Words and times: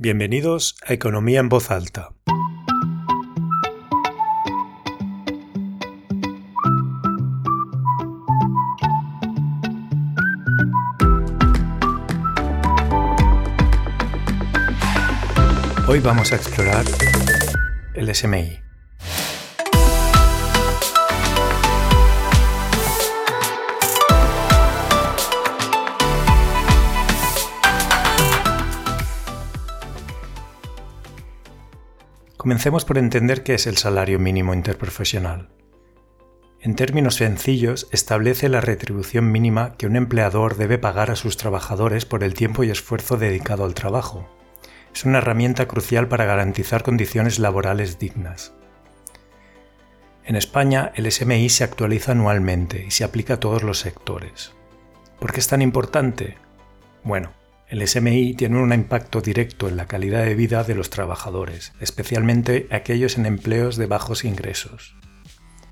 Bienvenidos 0.00 0.76
a 0.86 0.92
Economía 0.92 1.40
en 1.40 1.48
Voz 1.48 1.72
Alta. 1.72 2.10
Hoy 15.88 15.98
vamos 15.98 16.30
a 16.30 16.36
explorar 16.36 16.84
el 17.94 18.14
SMI. 18.14 18.67
Comencemos 32.38 32.84
por 32.84 32.98
entender 32.98 33.42
qué 33.42 33.54
es 33.54 33.66
el 33.66 33.76
salario 33.78 34.20
mínimo 34.20 34.54
interprofesional. 34.54 35.48
En 36.60 36.76
términos 36.76 37.16
sencillos, 37.16 37.88
establece 37.90 38.48
la 38.48 38.60
retribución 38.60 39.32
mínima 39.32 39.74
que 39.76 39.88
un 39.88 39.96
empleador 39.96 40.56
debe 40.56 40.78
pagar 40.78 41.10
a 41.10 41.16
sus 41.16 41.36
trabajadores 41.36 42.06
por 42.06 42.22
el 42.22 42.34
tiempo 42.34 42.62
y 42.62 42.70
esfuerzo 42.70 43.16
dedicado 43.16 43.64
al 43.64 43.74
trabajo. 43.74 44.28
Es 44.94 45.04
una 45.04 45.18
herramienta 45.18 45.66
crucial 45.66 46.06
para 46.06 46.26
garantizar 46.26 46.84
condiciones 46.84 47.40
laborales 47.40 47.98
dignas. 47.98 48.52
En 50.24 50.36
España, 50.36 50.92
el 50.94 51.10
SMI 51.10 51.48
se 51.48 51.64
actualiza 51.64 52.12
anualmente 52.12 52.84
y 52.86 52.92
se 52.92 53.02
aplica 53.02 53.34
a 53.34 53.40
todos 53.40 53.64
los 53.64 53.80
sectores. 53.80 54.52
¿Por 55.18 55.32
qué 55.32 55.40
es 55.40 55.48
tan 55.48 55.60
importante? 55.60 56.38
Bueno, 57.02 57.32
el 57.70 57.86
SMI 57.86 58.32
tiene 58.32 58.58
un 58.58 58.72
impacto 58.72 59.20
directo 59.20 59.68
en 59.68 59.76
la 59.76 59.86
calidad 59.86 60.24
de 60.24 60.34
vida 60.34 60.64
de 60.64 60.74
los 60.74 60.88
trabajadores, 60.88 61.74
especialmente 61.80 62.66
aquellos 62.70 63.18
en 63.18 63.26
empleos 63.26 63.76
de 63.76 63.84
bajos 63.84 64.24
ingresos. 64.24 64.96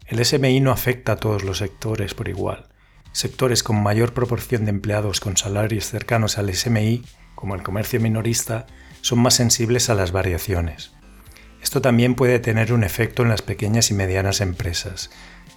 El 0.06 0.22
SMI 0.22 0.60
no 0.60 0.72
afecta 0.72 1.12
a 1.12 1.16
todos 1.16 1.42
los 1.42 1.58
sectores 1.58 2.12
por 2.12 2.28
igual. 2.28 2.66
Sectores 3.12 3.62
con 3.62 3.82
mayor 3.82 4.12
proporción 4.12 4.66
de 4.66 4.70
empleados 4.70 5.20
con 5.20 5.38
salarios 5.38 5.86
cercanos 5.86 6.36
al 6.36 6.52
SMI, 6.54 7.02
como 7.34 7.54
el 7.54 7.62
comercio 7.62 7.98
minorista, 7.98 8.66
son 9.00 9.20
más 9.20 9.32
sensibles 9.34 9.88
a 9.88 9.94
las 9.94 10.12
variaciones. 10.12 10.92
Esto 11.62 11.80
también 11.80 12.14
puede 12.14 12.38
tener 12.40 12.74
un 12.74 12.84
efecto 12.84 13.22
en 13.22 13.30
las 13.30 13.40
pequeñas 13.40 13.90
y 13.90 13.94
medianas 13.94 14.42
empresas, 14.42 15.10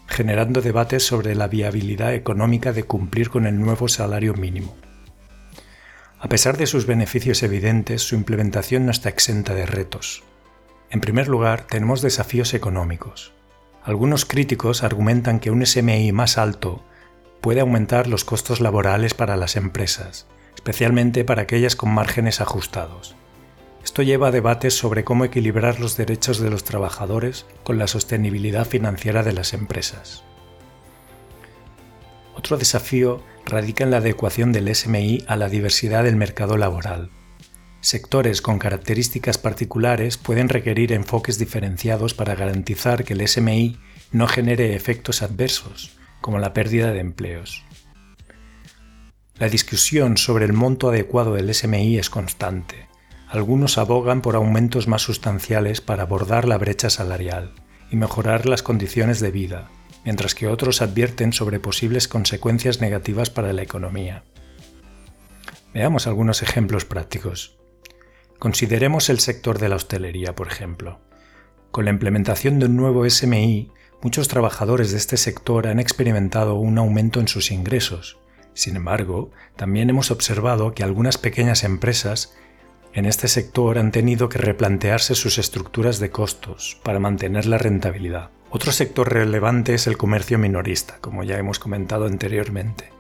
generando 0.08 0.62
debates 0.62 1.04
sobre 1.04 1.36
la 1.36 1.50
viabilidad 1.50 2.14
económica 2.14 2.72
de 2.72 2.84
cumplir 2.84 3.30
con 3.30 3.46
el 3.46 3.60
nuevo 3.60 3.90
salario 3.90 4.36
mínimo. 4.36 4.78
A 6.22 6.28
pesar 6.28 6.58
de 6.58 6.68
sus 6.68 6.86
beneficios 6.86 7.44
evidentes, 7.44 8.02
su 8.02 8.16
implementación 8.16 8.86
no 8.86 8.92
está 8.92 9.08
exenta 9.08 9.54
de 9.54 9.66
retos. 9.66 10.24
En 10.90 11.00
primer 11.00 11.30
lugar, 11.30 11.66
tenemos 11.66 12.02
desafíos 12.02 12.54
económicos. 12.54 13.32
Algunos 13.84 14.26
críticos 14.26 14.84
argumentan 14.84 15.40
que 15.40 15.50
un 15.50 15.66
SMI 15.66 16.12
más 16.12 16.38
alto 16.38 16.84
puede 17.40 17.62
aumentar 17.62 18.08
los 18.08 18.26
costos 18.26 18.60
laborales 18.60 19.14
para 19.14 19.38
las 19.38 19.56
empresas, 19.56 20.28
especialmente 20.56 21.24
para 21.24 21.44
aquellas 21.44 21.78
con 21.78 21.94
márgenes 21.94 22.42
ajustados. 22.42 23.16
Esto 23.82 24.02
lleva 24.02 24.28
a 24.28 24.32
debates 24.32 24.74
sobre 24.74 25.06
cómo 25.06 25.24
equilibrar 25.24 25.80
los 25.80 25.96
derechos 25.96 26.40
de 26.40 26.50
los 26.50 26.66
trabajadores 26.66 27.46
con 27.64 27.78
la 27.78 27.88
sostenibilidad 27.88 28.68
financiera 28.68 29.24
de 29.24 29.32
las 29.32 29.54
empresas. 29.54 30.26
Otro 32.40 32.56
desafío 32.56 33.22
radica 33.46 33.84
en 33.84 33.92
la 33.92 33.98
adecuación 33.98 34.54
del 34.54 34.74
SMI 34.74 35.26
a 35.28 35.36
la 35.36 35.50
diversidad 35.50 36.06
del 36.06 36.16
mercado 36.16 36.56
laboral. 36.56 37.10
Sectores 37.82 38.42
con 38.42 38.60
características 38.60 39.38
particulares 39.38 40.16
pueden 40.16 40.48
requerir 40.48 40.94
enfoques 40.94 41.38
diferenciados 41.38 42.14
para 42.14 42.36
garantizar 42.36 43.04
que 43.04 43.12
el 43.12 43.28
SMI 43.28 43.78
no 44.14 44.26
genere 44.26 44.74
efectos 44.74 45.22
adversos, 45.22 45.98
como 46.22 46.40
la 46.40 46.54
pérdida 46.54 46.94
de 46.94 47.02
empleos. 47.02 47.66
La 49.38 49.50
discusión 49.50 50.16
sobre 50.16 50.46
el 50.46 50.54
monto 50.54 50.88
adecuado 50.88 51.34
del 51.34 51.54
SMI 51.54 51.98
es 51.98 52.10
constante. 52.10 52.88
Algunos 53.28 53.78
abogan 53.78 54.22
por 54.22 54.38
aumentos 54.38 54.88
más 54.88 55.02
sustanciales 55.02 55.82
para 55.82 56.04
abordar 56.04 56.48
la 56.48 56.58
brecha 56.58 56.90
salarial 56.90 57.52
y 57.92 57.98
mejorar 57.98 58.46
las 58.46 58.64
condiciones 58.64 59.20
de 59.20 59.32
vida, 59.32 59.70
mientras 60.04 60.36
que 60.36 60.48
otros 60.48 60.82
advierten 60.82 61.34
sobre 61.34 61.60
posibles 61.60 62.08
consecuencias 62.08 62.82
negativas 62.82 63.30
para 63.30 63.54
la 63.54 63.62
economía. 63.62 64.24
Veamos 65.74 66.08
algunos 66.08 66.42
ejemplos 66.42 66.86
prácticos. 66.86 67.58
Consideremos 68.40 69.10
el 69.10 69.20
sector 69.20 69.60
de 69.60 69.70
la 69.70 69.76
hostelería, 69.76 70.36
por 70.36 70.48
ejemplo. 70.48 71.00
Con 71.72 71.86
la 71.86 71.92
implementación 71.92 72.58
de 72.58 72.66
un 72.66 72.76
nuevo 72.76 73.08
SMI, 73.08 73.72
muchos 74.02 74.28
trabajadores 74.28 74.92
de 74.92 74.98
este 74.98 75.18
sector 75.18 75.68
han 75.68 75.80
experimentado 75.80 76.56
un 76.56 76.78
aumento 76.78 77.20
en 77.20 77.28
sus 77.28 77.52
ingresos. 77.52 78.18
Sin 78.54 78.76
embargo, 78.76 79.32
también 79.56 79.90
hemos 79.90 80.10
observado 80.10 80.74
que 80.74 80.84
algunas 80.84 81.18
pequeñas 81.18 81.64
empresas 81.64 82.34
en 82.94 83.06
este 83.06 83.28
sector 83.28 83.78
han 83.78 83.92
tenido 83.92 84.30
que 84.30 84.40
replantearse 84.40 85.14
sus 85.14 85.38
estructuras 85.38 86.00
de 86.00 86.10
costos 86.10 86.80
para 86.84 87.00
mantener 87.00 87.46
la 87.46 87.60
rentabilidad. 87.60 88.32
Otro 88.52 88.72
sector 88.72 89.14
relevante 89.14 89.76
es 89.76 89.86
el 89.86 89.98
comercio 89.98 90.40
minorista, 90.40 90.98
como 91.02 91.24
ya 91.24 91.38
hemos 91.38 91.60
comentado 91.60 92.06
anteriormente. 92.06 92.92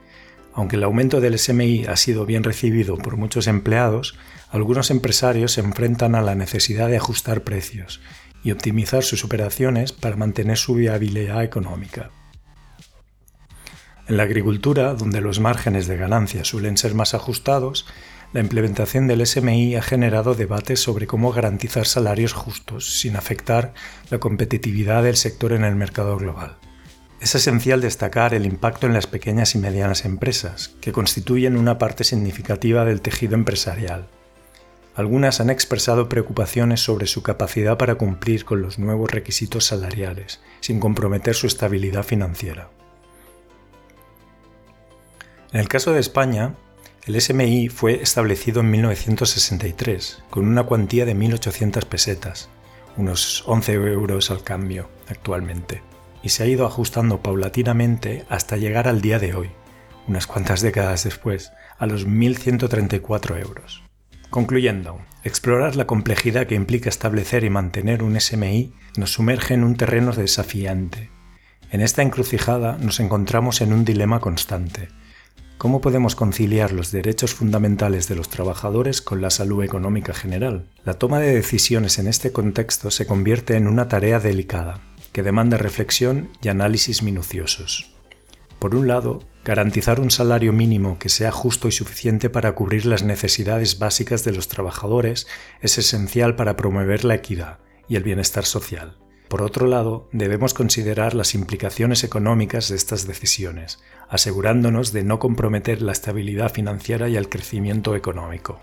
Aunque 0.53 0.75
el 0.75 0.83
aumento 0.83 1.21
del 1.21 1.39
SMI 1.39 1.85
ha 1.85 1.95
sido 1.95 2.25
bien 2.25 2.43
recibido 2.43 2.97
por 2.97 3.17
muchos 3.17 3.47
empleados, 3.47 4.15
algunos 4.51 4.91
empresarios 4.91 5.53
se 5.53 5.61
enfrentan 5.61 6.13
a 6.13 6.21
la 6.21 6.35
necesidad 6.35 6.87
de 6.87 6.97
ajustar 6.97 7.41
precios 7.41 7.99
y 8.43 8.51
optimizar 8.51 9.03
sus 9.03 9.23
operaciones 9.25 9.91
para 9.91 10.15
mantener 10.15 10.57
su 10.57 10.75
viabilidad 10.75 11.43
económica. 11.43 12.11
En 14.07 14.17
la 14.17 14.23
agricultura, 14.23 14.93
donde 14.93 15.21
los 15.21 15.39
márgenes 15.39 15.87
de 15.87 15.97
ganancia 15.97 16.43
suelen 16.43 16.77
ser 16.77 16.93
más 16.93 17.13
ajustados, 17.13 17.87
la 18.31 18.41
implementación 18.41 19.07
del 19.07 19.25
SMI 19.25 19.75
ha 19.75 19.81
generado 19.81 20.35
debates 20.35 20.79
sobre 20.79 21.07
cómo 21.07 21.31
garantizar 21.31 21.87
salarios 21.87 22.33
justos 22.33 22.99
sin 22.99 23.15
afectar 23.15 23.73
la 24.11 24.19
competitividad 24.19 25.03
del 25.03 25.15
sector 25.15 25.51
en 25.51 25.63
el 25.63 25.75
mercado 25.75 26.15
global. 26.17 26.57
Es 27.19 27.33
esencial 27.35 27.81
destacar 27.81 28.33
el 28.33 28.45
impacto 28.45 28.87
en 28.87 28.93
las 28.93 29.07
pequeñas 29.07 29.55
y 29.55 29.57
medianas 29.57 30.05
empresas, 30.05 30.75
que 30.79 30.91
constituyen 30.91 31.57
una 31.57 31.77
parte 31.77 32.03
significativa 32.03 32.85
del 32.85 33.01
tejido 33.01 33.33
empresarial. 33.33 34.07
Algunas 34.95 35.41
han 35.41 35.49
expresado 35.49 36.07
preocupaciones 36.07 36.81
sobre 36.81 37.07
su 37.07 37.23
capacidad 37.23 37.77
para 37.77 37.95
cumplir 37.95 38.45
con 38.45 38.61
los 38.61 38.79
nuevos 38.79 39.11
requisitos 39.11 39.65
salariales, 39.65 40.39
sin 40.59 40.79
comprometer 40.79 41.35
su 41.35 41.47
estabilidad 41.47 42.03
financiera. 42.03 42.69
En 45.51 45.59
el 45.59 45.67
caso 45.67 45.93
de 45.93 45.99
España, 45.99 46.55
el 47.05 47.19
SMI 47.19 47.69
fue 47.69 48.01
establecido 48.01 48.59
en 48.61 48.71
1963 48.71 50.23
con 50.29 50.47
una 50.47 50.63
cuantía 50.63 51.05
de 51.05 51.15
1.800 51.15 51.85
pesetas, 51.85 52.49
unos 52.97 53.43
11 53.47 53.73
euros 53.73 54.31
al 54.31 54.43
cambio 54.43 54.89
actualmente, 55.07 55.81
y 56.21 56.29
se 56.29 56.43
ha 56.43 56.47
ido 56.47 56.65
ajustando 56.65 57.21
paulatinamente 57.21 58.25
hasta 58.29 58.57
llegar 58.57 58.87
al 58.87 59.01
día 59.01 59.17
de 59.17 59.33
hoy, 59.33 59.49
unas 60.07 60.27
cuantas 60.27 60.61
décadas 60.61 61.03
después, 61.05 61.51
a 61.77 61.85
los 61.85 62.05
1.134 62.05 63.39
euros. 63.39 63.81
Concluyendo, 64.29 64.99
explorar 65.23 65.75
la 65.75 65.87
complejidad 65.87 66.45
que 66.45 66.55
implica 66.55 66.89
establecer 66.89 67.43
y 67.43 67.49
mantener 67.49 68.03
un 68.03 68.19
SMI 68.19 68.73
nos 68.97 69.13
sumerge 69.13 69.53
en 69.53 69.63
un 69.63 69.75
terreno 69.75 70.11
desafiante. 70.11 71.09
En 71.71 71.81
esta 71.81 72.01
encrucijada 72.01 72.77
nos 72.79 72.99
encontramos 72.99 73.61
en 73.61 73.73
un 73.73 73.85
dilema 73.85 74.19
constante 74.19 74.89
¿Cómo 75.59 75.81
podemos 75.81 76.15
conciliar 76.15 76.71
los 76.71 76.93
derechos 76.93 77.33
fundamentales 77.33 78.07
de 78.07 78.15
los 78.15 78.29
trabajadores 78.29 79.01
con 79.01 79.21
la 79.21 79.29
salud 79.29 79.61
económica 79.61 80.13
general? 80.13 80.69
La 80.85 80.93
toma 80.93 81.19
de 81.19 81.35
decisiones 81.35 81.99
en 81.99 82.07
este 82.07 82.31
contexto 82.31 82.89
se 82.91 83.05
convierte 83.05 83.57
en 83.57 83.67
una 83.67 83.89
tarea 83.89 84.21
delicada, 84.21 84.79
que 85.11 85.21
demanda 85.21 85.57
reflexión 85.57 86.29
y 86.41 86.47
análisis 86.47 87.03
minuciosos. 87.03 87.93
Por 88.57 88.73
un 88.73 88.87
lado, 88.87 89.19
garantizar 89.43 89.99
un 89.99 90.11
salario 90.11 90.53
mínimo 90.53 90.97
que 90.97 91.09
sea 91.09 91.29
justo 91.29 91.67
y 91.67 91.73
suficiente 91.73 92.29
para 92.29 92.55
cubrir 92.55 92.85
las 92.85 93.03
necesidades 93.03 93.79
básicas 93.79 94.23
de 94.23 94.31
los 94.31 94.47
trabajadores 94.47 95.27
es 95.59 95.77
esencial 95.77 96.37
para 96.37 96.55
promover 96.55 97.03
la 97.03 97.15
equidad 97.15 97.59
y 97.89 97.97
el 97.97 98.03
bienestar 98.03 98.45
social. 98.45 98.95
Por 99.29 99.43
otro 99.43 99.67
lado, 99.67 100.09
debemos 100.11 100.55
considerar 100.55 101.13
las 101.13 101.35
implicaciones 101.35 102.03
económicas 102.03 102.67
de 102.67 102.75
estas 102.75 103.05
decisiones, 103.05 103.79
asegurándonos 104.09 104.91
de 104.91 105.03
no 105.03 105.19
comprometer 105.19 105.83
la 105.83 105.91
estabilidad 105.91 106.51
financiera 106.51 107.07
y 107.09 107.15
el 107.15 107.29
crecimiento 107.29 107.95
económico. 107.95 108.59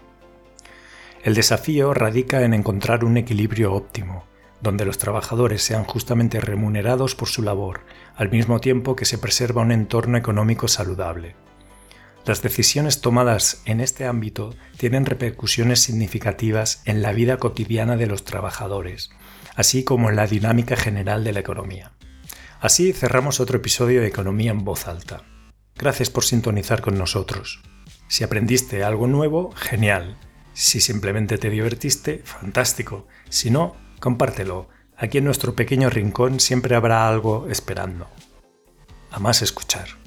El 1.22 1.34
desafío 1.34 1.94
radica 1.94 2.42
en 2.42 2.52
encontrar 2.52 3.04
un 3.04 3.16
equilibrio 3.16 3.74
óptimo, 3.74 4.24
donde 4.60 4.84
los 4.84 4.98
trabajadores 4.98 5.62
sean 5.62 5.84
justamente 5.84 6.40
remunerados 6.40 7.14
por 7.14 7.28
su 7.28 7.42
labor, 7.42 7.82
al 8.16 8.30
mismo 8.30 8.58
tiempo 8.58 8.96
que 8.96 9.04
se 9.04 9.18
preserva 9.18 9.62
un 9.62 9.70
entorno 9.70 10.18
económico 10.18 10.66
saludable. 10.66 11.36
Las 12.26 12.42
decisiones 12.42 13.00
tomadas 13.00 13.62
en 13.66 13.80
este 13.80 14.04
ámbito 14.04 14.52
tienen 14.78 15.06
repercusiones 15.06 15.78
significativas 15.78 16.82
en 16.84 17.00
la 17.00 17.12
vida 17.12 17.36
cotidiana 17.36 17.96
de 17.96 18.08
los 18.08 18.24
trabajadores, 18.24 19.10
así 19.54 19.84
como 19.84 20.10
en 20.10 20.16
la 20.16 20.26
dinámica 20.26 20.74
general 20.74 21.22
de 21.22 21.32
la 21.32 21.38
economía. 21.38 21.92
Así 22.60 22.92
cerramos 22.92 23.38
otro 23.38 23.58
episodio 23.58 24.00
de 24.00 24.08
Economía 24.08 24.50
en 24.50 24.64
voz 24.64 24.88
alta. 24.88 25.22
Gracias 25.76 26.10
por 26.10 26.24
sintonizar 26.24 26.80
con 26.80 26.98
nosotros. 26.98 27.62
Si 28.08 28.24
aprendiste 28.24 28.82
algo 28.82 29.06
nuevo, 29.06 29.52
genial. 29.52 30.18
Si 30.52 30.80
simplemente 30.80 31.38
te 31.38 31.48
divertiste, 31.48 32.22
fantástico. 32.24 33.06
Si 33.28 33.52
no, 33.52 33.76
compártelo. 34.00 34.68
Aquí 34.96 35.18
en 35.18 35.24
nuestro 35.26 35.54
pequeño 35.54 35.90
rincón 35.90 36.40
siempre 36.40 36.74
habrá 36.74 37.08
algo 37.08 37.46
esperando. 37.48 38.08
A 39.12 39.20
más 39.20 39.42
escuchar. 39.42 40.05